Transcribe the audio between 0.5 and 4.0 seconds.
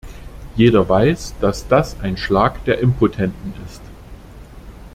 Jeder weiß, dass das ein Schlag der Impotenten ist.